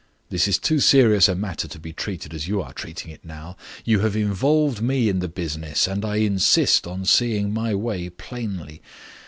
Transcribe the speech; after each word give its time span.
This 0.31 0.47
is 0.47 0.57
too 0.57 0.79
serious 0.79 1.27
a 1.29 1.35
matter 1.35 1.67
to 1.67 1.77
be 1.77 1.93
treated 1.93 2.33
as 2.33 2.47
you 2.47 2.59
are 2.59 2.73
treating 2.73 3.11
it 3.11 3.23
now. 3.23 3.55
You 3.85 3.99
have 3.99 4.15
involved 4.15 4.81
me 4.81 5.09
in 5.09 5.19
the 5.19 5.27
business, 5.27 5.85
and 5.87 6.03
I 6.03 6.15
insist 6.15 6.87
on 6.87 7.05
seeing 7.05 7.53
my 7.53 7.75
way 7.75 8.09
plainly. 8.09 8.81